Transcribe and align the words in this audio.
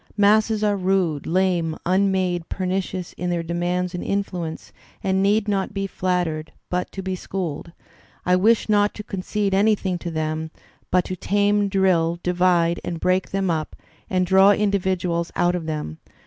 Masses 0.17 0.63
are 0.63 0.79
hide, 0.79 1.27
lame, 1.27 1.77
unmade, 1.85 2.49
pernicious 2.49 3.13
in 3.19 3.29
their 3.29 3.43
demands 3.43 3.93
and 3.93 4.03
influence, 4.03 4.73
and 5.03 5.21
need 5.21 5.47
not 5.47 5.67
to 5.67 5.73
be 5.73 5.85
flattered, 5.85 6.51
but 6.71 6.91
to 6.93 7.03
be 7.03 7.15
schooled. 7.15 7.71
I 8.25 8.35
wish 8.35 8.67
not 8.67 8.95
to 8.95 9.03
concede 9.03 9.53
anything 9.53 9.99
to 9.99 10.09
them, 10.09 10.49
but 10.89 11.05
to 11.05 11.15
tame, 11.15 11.67
drill, 11.69 12.17
divide 12.23 12.79
and 12.83 12.99
break 12.99 13.29
them 13.29 13.51
up 13.51 13.75
and 14.09 14.25
draw 14.25 14.53
individuals 14.53 15.31
out 15.35 15.53
of 15.53 15.67
them. 15.67 15.99